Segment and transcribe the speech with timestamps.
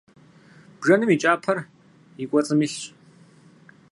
[0.79, 1.57] Бжэным и кӀапэр
[2.23, 2.83] и кӀуэцӀым илъщ.